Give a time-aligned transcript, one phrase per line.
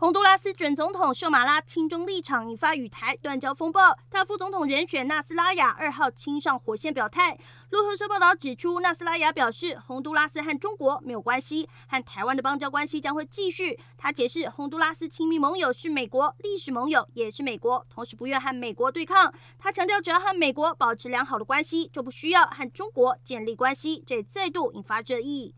[0.00, 7.38] 洪都拉斯准总统秀马拉亲中立场引发与台断交风暴，他副总统人选纳斯拉雅二号亲上火线表态。
[7.68, 13.78] 路透社报道指出，纳斯拉雅表示，洪都拉斯和中国没有关系，和台湾的邦交关系将会继续。
[13.98, 19.30] 他解释，洪都拉斯亲密盟友是美国，历史盟友也是美国，同时不愿和美国对抗。
[19.58, 24.02] 他强调，只要和美国保持良好的关系，就不需要和中国建立关系。
[24.06, 25.54] 这再度引发热议。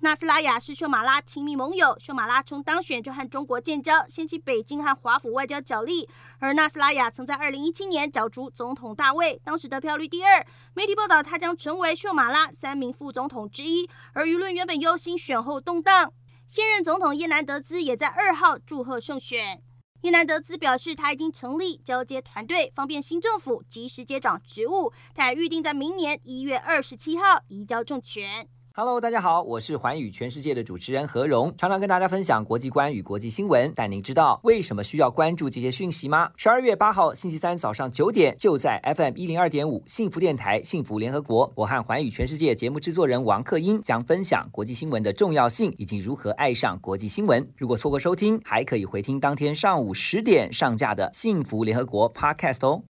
[0.00, 6.06] 纳斯拉雅是秀马拉亲密盟友，秀马拉从当选就和中国建交，掀起北京和华府外交角力。
[6.38, 10.46] 而纳斯拉雅曾在二零一七年角逐总统大位，当时得票率第二。
[10.74, 13.88] 媒体报道他将成为秀马拉三名副总统之一。
[14.12, 16.12] 而舆论原本忧心选后动荡，
[16.46, 19.62] 现任总统耶南德兹也在二号祝贺胜选。
[20.02, 24.92] 耶南德兹表示，他已经成立交接团队，方便新政府及时接掌职务。
[25.14, 28.46] 他也预定在明年一月二十七号移交政权。
[28.78, 33.72] Hello，大家好，我是寰宇全世界的主持人何荣，常常跟大家分享国际观与国际新闻。
[33.74, 36.30] 但您知道为什么需要关注这些讯息吗？
[36.36, 47.50] 十二月八号星期三早上九点，就在 FM 一零二点五幸福电台幸福联合国，我和寰宇全世界节目制作人王克英将分享国际新闻的重要性以及如何爱上国际新闻。
[47.56, 52.82] 如果错过收听，还可以回听当天上午十点上架的幸福联合国 Podcast 哦。